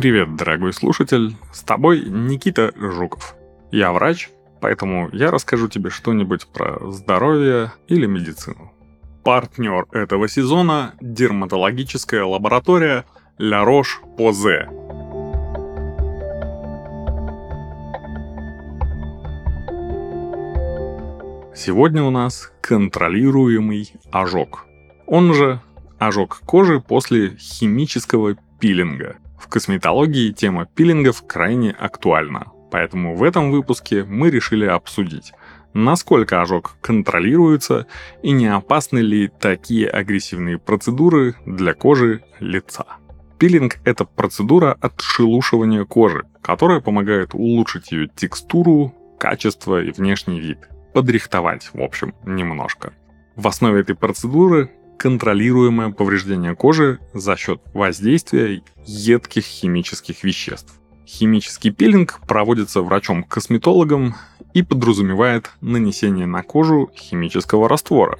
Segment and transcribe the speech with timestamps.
[0.00, 3.34] Привет, дорогой слушатель, с тобой Никита Жуков.
[3.70, 4.30] Я врач,
[4.62, 8.72] поэтому я расскажу тебе что-нибудь про здоровье или медицину.
[9.24, 13.04] Партнер этого сезона– дерматологическая лаборатория
[13.38, 14.70] La Roche-Posay.
[21.54, 24.64] Сегодня у нас контролируемый ожог.
[25.06, 25.60] Он же
[25.98, 29.16] ожог кожи после химического пилинга.
[29.40, 35.32] В косметологии тема пилингов крайне актуальна, поэтому в этом выпуске мы решили обсудить,
[35.72, 37.86] насколько ожог контролируется
[38.22, 42.84] и не опасны ли такие агрессивные процедуры для кожи лица.
[43.38, 50.68] Пилинг– это процедура отшелушивания кожи, которая помогает улучшить ее текстуру, качество и внешний вид.
[50.92, 52.92] Подрихтовать, в общем, немножко.
[53.36, 60.78] В основе этой процедуры контролируемое повреждение кожи за счет воздействия едких химических веществ.
[61.06, 64.14] Химический пилинг проводится врачом-косметологом
[64.52, 68.18] и подразумевает нанесение на кожу химического раствора,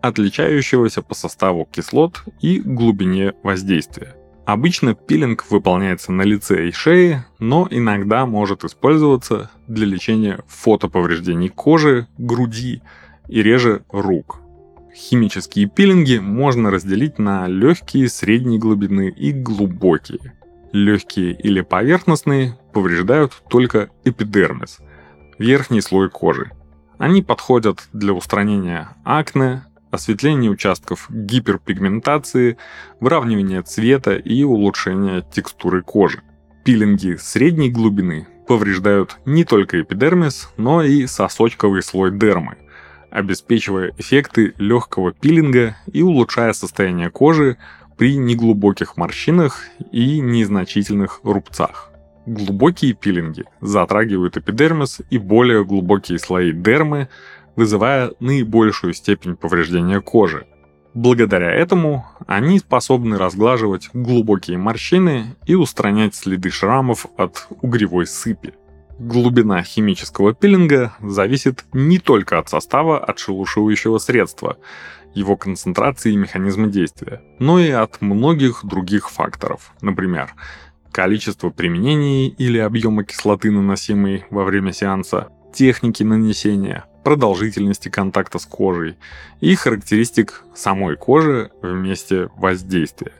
[0.00, 4.16] отличающегося по составу кислот и глубине воздействия.
[4.46, 12.08] Обычно пилинг выполняется на лице и шее, но иногда может использоваться для лечения фотоповреждений кожи,
[12.16, 12.80] груди
[13.28, 14.38] и реже рук–
[14.94, 20.34] Химические пилинги можно разделить на легкие, средней глубины и глубокие.
[20.72, 24.78] Легкие или поверхностные повреждают только эпидермис,
[25.38, 26.52] верхний слой кожи.
[26.96, 32.56] Они подходят для устранения акне, осветления участков гиперпигментации,
[33.00, 36.22] выравнивания цвета и улучшения текстуры кожи.
[36.64, 42.58] Пилинги средней глубины повреждают не только эпидермис, но и сосочковый слой дермы,
[43.14, 47.56] обеспечивая эффекты легкого пилинга и улучшая состояние кожи
[47.96, 49.62] при неглубоких морщинах
[49.92, 51.92] и незначительных рубцах.
[52.26, 57.08] Глубокие пилинги затрагивают эпидермис и более глубокие слои дермы,
[57.54, 60.46] вызывая наибольшую степень повреждения кожи.
[60.92, 68.54] Благодаря этому они способны разглаживать глубокие морщины и устранять следы шрамов от угревой сыпи.
[68.98, 74.56] Глубина химического пилинга зависит не только от состава отшелушивающего средства,
[75.14, 79.72] его концентрации и механизма действия, но и от многих других факторов.
[79.80, 80.32] Например,
[80.92, 88.96] количество применений или объема кислоты, наносимой во время сеанса, техники нанесения, продолжительности контакта с кожей
[89.40, 93.12] и характеристик самой кожи в месте воздействия.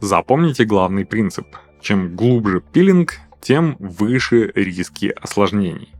[0.00, 1.46] Запомните главный принцип.
[1.80, 5.92] Чем глубже пилинг, тем выше риски осложнений.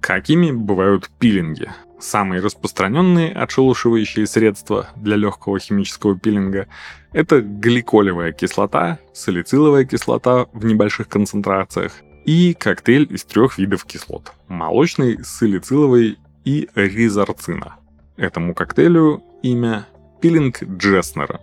[0.00, 1.68] Какими бывают пилинги?
[1.98, 6.68] Самые распространенные отшелушивающие средства для легкого химического пилинга–
[7.12, 11.92] это гликолевая кислота, салициловая кислота в небольших концентрациях
[12.24, 17.76] и коктейль из трех видов кислот– молочный, салициловый и ризарцина.
[18.16, 19.86] Этому коктейлю имя
[20.22, 21.40] пилинг Джеснера.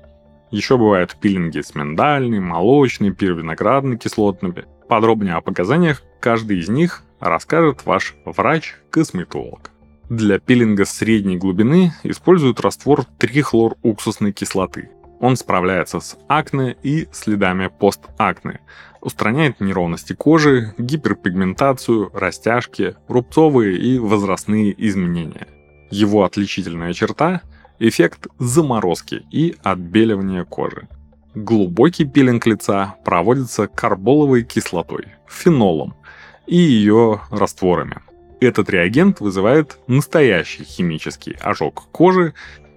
[0.49, 7.85] Еще бывают пилинги с миндальной, молочной, первиноградной кислотными– Подробнее о показаниях каждый из них расскажет
[7.85, 9.71] ваш врач-косметолог.
[10.09, 14.89] Для пилинга средней глубины используют раствор трихлоруксусной кислоты.
[15.19, 18.61] Он справляется с акне и следами постакне,
[19.01, 25.47] устраняет неровности кожи, гиперпигментацию, растяжки, рубцовые и возрастные изменения.
[25.89, 27.41] Его отличительная черта–
[27.79, 30.87] эффект заморозки и отбеливания кожи.
[31.39, 35.93] Глубокий пилинг лица проводится карболовой кислотой, фенолом
[36.47, 37.97] и ее растворами.
[38.41, 42.33] Этот реагент вызывает настоящий химический ожог кожи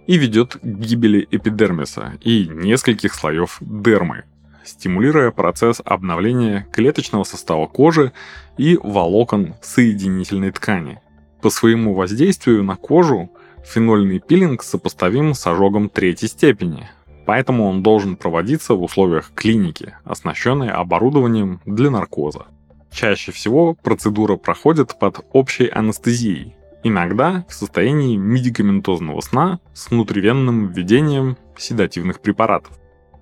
[0.06, 4.24] и ведет к гибели эпидермиса и нескольких слоев дермы,
[4.62, 8.12] стимулируя процесс обновления клеточного состава кожи
[8.58, 11.00] и волокон соединительной ткани.
[11.40, 13.30] По своему воздействию на кожу
[13.64, 16.90] фенольный пилинг сопоставим с ожогом третьей степени,
[17.30, 22.46] поэтому он должен проводиться в условиях клиники, оснащенной оборудованием для наркоза.
[22.90, 31.36] Чаще всего процедура проходит под общей анестезией, иногда в состоянии медикаментозного сна с внутривенным введением
[31.56, 32.76] седативных препаратов.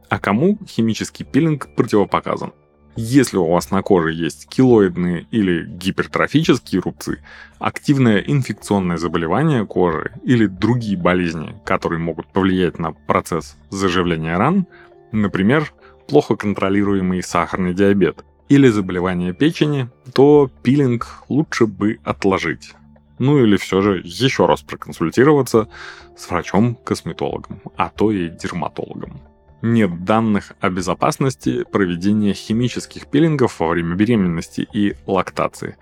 [0.08, 2.54] А кому химический пилинг противопоказан?
[3.00, 7.22] Если у вас на коже есть килоидные или гипертрофические рубцы,
[7.60, 14.66] активное инфекционное заболевание кожи или другие болезни, которые могут повлиять на процесс заживления ран,
[15.12, 15.72] например,
[16.08, 22.74] плохо контролируемый сахарный диабет или заболевание печени, то пилинг лучше бы отложить.
[23.20, 25.68] Ну или все же еще раз проконсультироваться
[26.16, 29.20] с врачом-косметологом, а то и дерматологом.
[29.62, 35.76] Нет данных о безопасности проведения химических пилингов во время беременности и лактации.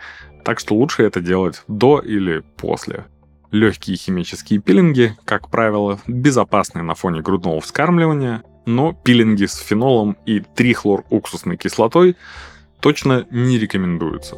[0.45, 3.07] Так что лучше это делать до или после.
[3.51, 10.41] Легкие химические пилинги, как правило, безопасны на фоне грудного вскармливания, но пилинги с фенолом и
[10.41, 12.17] трихлоруксусной кислотой
[12.81, 14.37] точно не рекомендуются.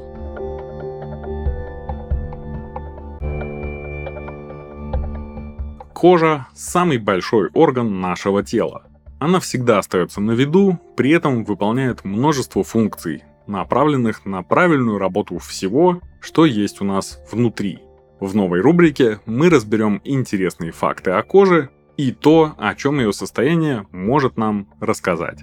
[5.95, 8.88] Кожа– самый большой орган нашего тела.
[9.19, 16.01] Она всегда остается на виду, при этом выполняет множество функций, направленных на правильную работу всего,
[16.21, 17.81] что есть у нас внутри.
[18.21, 23.87] В новой рубрике мы разберем интересные факты о коже и то, о чем ее состояние
[23.91, 25.41] может нам рассказать.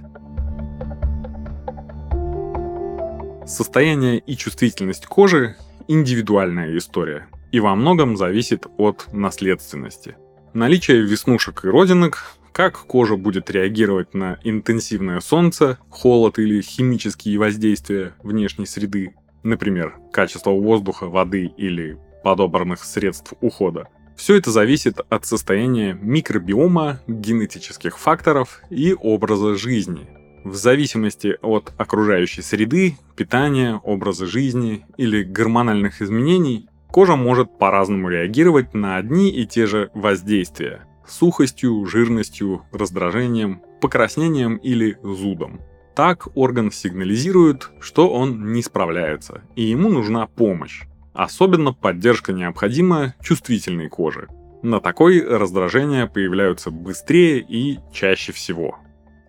[3.46, 5.56] Состояние и чувствительность кожи–
[5.88, 10.16] индивидуальная история и во многом зависит от наследственности.
[10.54, 18.14] Наличие веснушек и родинок как кожа будет реагировать на интенсивное солнце, холод или химические воздействия
[18.24, 19.14] внешней среды,
[19.44, 23.90] например, качество воздуха, воды или подобранных средств ухода.
[24.16, 30.08] Все это зависит от состояния микробиома, генетических факторов и образа жизни.
[30.46, 38.74] В зависимости от окружающей среды, питания, образа жизни или гормональных изменений, кожа может по-разному реагировать
[38.74, 45.62] на одни и те же воздействия– сухостью, жирностью, раздражением, покраснением или зудом.
[45.96, 50.84] Так орган сигнализирует, что он не справляется, и ему нужна помощь.
[51.14, 54.28] Особенно поддержка необходима чувствительной коже.
[54.62, 58.80] На такой раздражения появляются быстрее и чаще всего.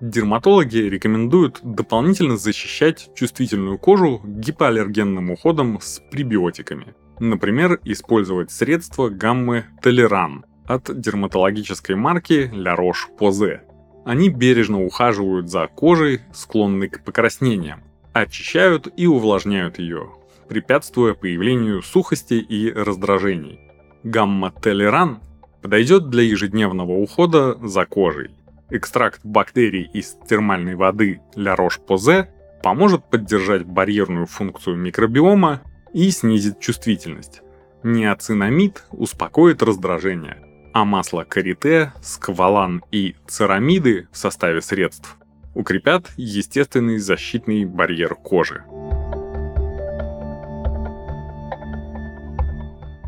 [0.00, 6.94] Дерматологи рекомендуют дополнительно защищать чувствительную кожу гипоаллергенным уходом с пребиотиками.
[7.20, 13.60] Например, использовать средства гаммы Толеран– от дерматологической марки La Roche-Posay.
[14.04, 17.82] Они бережно ухаживают за кожей, склонной к покраснениям,
[18.12, 20.10] очищают и увлажняют ее,
[20.48, 23.60] препятствуя появлению сухости и раздражений.
[24.04, 25.20] Гамма Телеран
[25.60, 28.30] подойдет для ежедневного ухода за кожей.
[28.70, 32.26] Экстракт бактерий из термальной воды La Roche-Posay
[32.62, 37.42] поможет поддержать барьерную функцию микробиома и снизит чувствительность.
[37.82, 40.38] Неоцинамид успокоит раздражение,
[40.76, 45.16] а масло карите, сквалан и церамиды в составе средств
[45.54, 48.62] укрепят естественный защитный барьер кожи.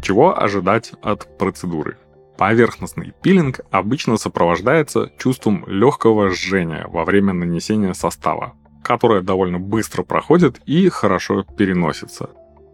[0.01, 1.99] Чего ожидать от процедуры?
[2.39, 10.59] Поверхностный пилинг обычно сопровождается чувством легкого жжения во время нанесения состава, которое довольно быстро проходит
[10.65, 12.31] и хорошо переносится.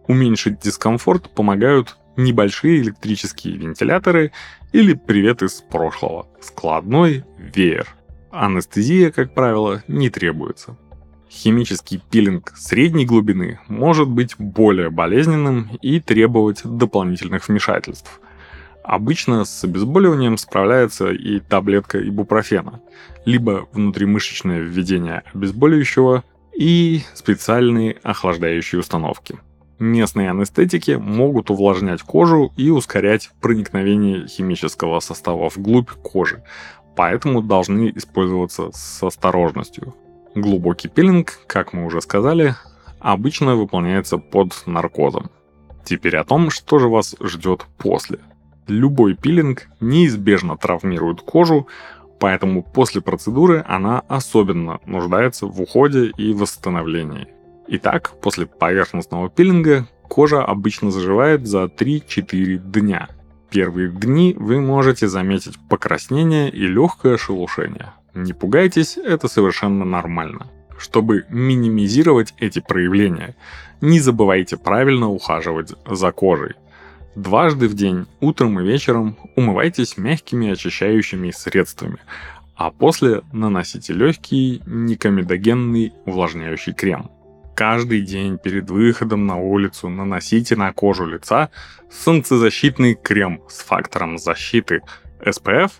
[0.06, 4.32] Уменьшить дискомфорт помогают небольшие электрические вентиляторы
[4.72, 7.88] или привет из прошлого, складной веер.
[8.30, 10.76] Анестезия, как правило, не требуется.
[11.30, 18.20] Химический пилинг средней глубины может быть более болезненным и требовать дополнительных вмешательств.
[18.82, 22.80] Обычно с обезболиванием справляется и таблетка ибупрофена,
[23.24, 26.22] либо внутримышечное введение обезболивающего
[26.54, 29.38] и специальные охлаждающие установки–
[29.84, 36.42] Местные анестетики могут увлажнять кожу и ускорять проникновение химического состава вглубь кожи,
[36.96, 39.94] поэтому должны использоваться с осторожностью.
[40.34, 42.54] Глубокий пилинг, как мы уже сказали,
[42.98, 45.30] обычно выполняется под наркозом.
[45.84, 48.20] Теперь о том, что же вас ждет после.
[48.66, 51.68] Любой пилинг неизбежно травмирует кожу,
[52.18, 57.28] поэтому после процедуры она особенно нуждается в уходе и восстановлении.
[57.66, 63.08] Итак, после поверхностного пилинга кожа обычно заживает за 3-4 дня.
[63.50, 67.92] Первые дни вы можете заметить покраснение и легкое шелушение.
[68.12, 70.48] Не пугайтесь, это совершенно нормально.
[70.76, 73.34] Чтобы минимизировать эти проявления,
[73.80, 76.54] не забывайте правильно ухаживать за кожей.
[77.14, 81.98] Дважды в день, утром и вечером, умывайтесь мягкими очищающими средствами,
[82.56, 87.10] а после наносите легкий никомедогенный увлажняющий крем
[87.54, 91.50] каждый день перед выходом на улицу наносите на кожу лица
[91.90, 94.82] солнцезащитный крем с фактором защиты
[95.20, 95.70] SPF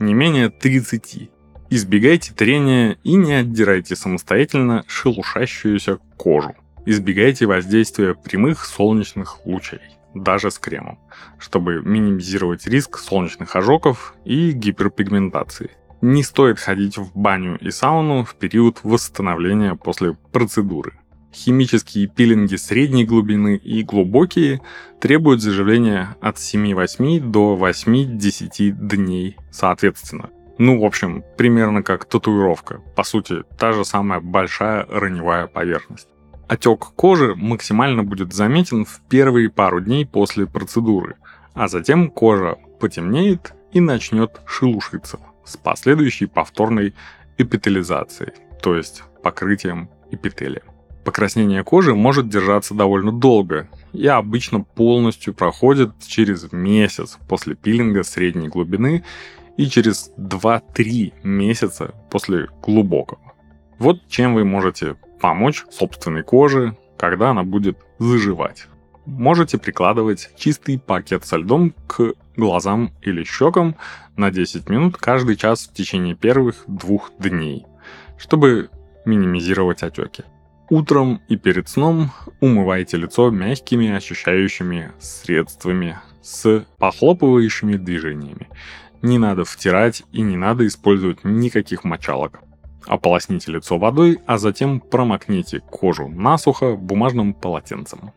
[0.00, 1.30] не менее 30.
[1.70, 6.54] Избегайте трения и не отдирайте самостоятельно шелушащуюся кожу.
[6.84, 9.80] Избегайте воздействия прямых солнечных лучей,
[10.14, 10.98] даже с кремом,
[11.38, 15.70] чтобы минимизировать риск солнечных ожогов и гиперпигментации.
[16.00, 20.98] Не стоит ходить в баню и сауну в период восстановления после процедуры.
[21.32, 24.60] Химические пилинги средней глубины и глубокие
[25.00, 30.30] требуют заживления от 7-8 до 8-10 дней соответственно.
[30.58, 32.80] Ну, в общем, примерно как татуировка.
[32.94, 36.08] По сути, та же самая большая раневая поверхность.
[36.48, 41.16] Отек кожи максимально будет заметен в первые пару дней после процедуры,
[41.54, 46.94] а затем кожа потемнеет и начнет шелушиться с последующей повторной
[47.38, 50.62] эпителизацией, то есть покрытием эпителия.
[51.04, 58.48] Покраснение кожи может держаться довольно долго и обычно полностью проходит через месяц после пилинга средней
[58.48, 59.04] глубины
[59.56, 63.20] и через 2-3 месяца после глубокого.
[63.78, 68.68] Вот чем вы можете помочь собственной коже, когда она будет заживать.
[69.04, 73.74] Можете прикладывать чистый пакет со льдом к глазам или щекам
[74.16, 77.66] на 10 минут каждый час в течение первых двух дней,
[78.18, 78.70] чтобы
[79.04, 80.22] минимизировать отеки.
[80.72, 88.48] Утром и перед сном умывайте лицо мягкими ощущающими средствами с похлопывающими движениями.
[89.02, 92.40] Не надо втирать и не надо использовать никаких мочалок.
[92.86, 98.12] Ополосните лицо водой, а затем промокните кожу насухо бумажным полотенцем.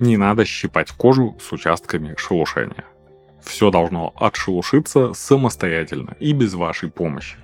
[0.00, 2.84] Не надо щипать кожу с участками шелушения.
[3.40, 7.36] Все должно отшелушиться самостоятельно и без вашей помощи.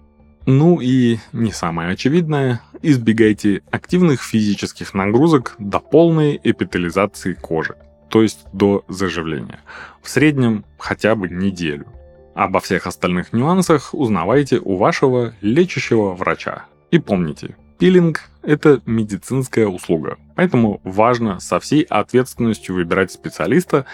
[0.50, 7.76] Ну и не самое очевидное, избегайте активных физических нагрузок до полной эпителизации кожи,
[8.08, 9.60] то есть до заживления.
[10.00, 11.86] В среднем хотя бы неделю.
[12.34, 16.64] Обо всех остальных нюансах узнавайте у вашего лечащего врача.
[16.90, 23.84] И помните, пилинг– это медицинская услуга, поэтому важно со всей ответственностью выбирать специалиста,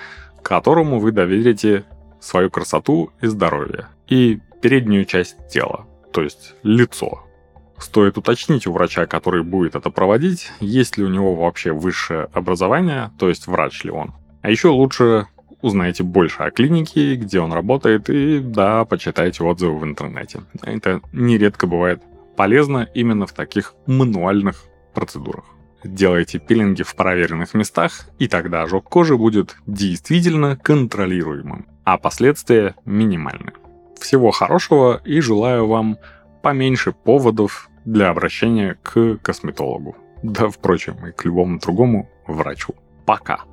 [0.44, 1.84] которому вы доверите
[2.20, 7.24] свою красоту и здоровье, и переднюю часть тела, то есть лицо.
[7.76, 13.10] Стоит уточнить у врача, который будет это проводить, есть ли у него вообще высшее образование,
[13.18, 14.14] то есть врач ли он.
[14.40, 15.26] А еще лучше
[15.60, 20.42] узнаете больше о клинике, где он работает, и да, почитайте отзывы в интернете.
[20.62, 22.00] Это нередко бывает
[22.36, 25.44] полезно именно в таких мануальных процедурах.
[25.82, 33.52] Делайте пилинги в проверенных местах, и тогда ожог кожи будет действительно контролируемым, а последствия минимальны.
[34.00, 35.98] Всего хорошего и желаю вам
[36.42, 39.96] поменьше поводов для обращения к косметологу.
[40.22, 42.74] Да, впрочем, и к любому другому врачу.
[43.06, 43.44] Пока!